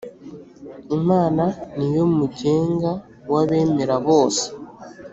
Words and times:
imana 0.97 1.43
niyomugenga 1.77 2.91
wabemera 3.31 3.95
bose. 4.07 4.45